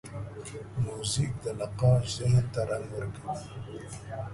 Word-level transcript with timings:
موزیک 0.83 1.33
د 1.43 1.45
نقاش 1.59 2.03
ذهن 2.17 2.45
ته 2.53 2.61
رنګ 2.69 2.87
ورکوي. 2.95 3.37